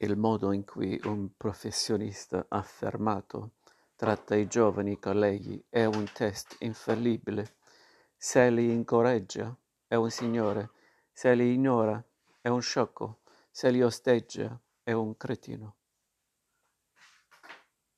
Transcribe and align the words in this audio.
Il 0.00 0.16
modo 0.16 0.52
in 0.52 0.64
cui 0.64 1.00
un 1.06 1.36
professionista 1.36 2.46
affermato 2.48 3.54
tratta 3.96 4.36
i 4.36 4.46
giovani 4.46 4.96
colleghi 5.00 5.60
è 5.68 5.86
un 5.86 6.08
test 6.12 6.54
infallibile. 6.60 7.56
Se 8.16 8.48
li 8.48 8.70
incoraggia, 8.70 9.52
è 9.88 9.96
un 9.96 10.08
signore; 10.08 10.70
se 11.10 11.34
li 11.34 11.52
ignora, 11.52 12.00
è 12.40 12.46
un 12.46 12.62
sciocco; 12.62 13.22
se 13.50 13.70
li 13.72 13.82
osteggia, 13.82 14.56
è 14.84 14.92
un 14.92 15.16
cretino. 15.16 15.74